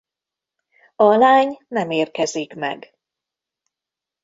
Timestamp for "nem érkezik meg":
1.67-2.95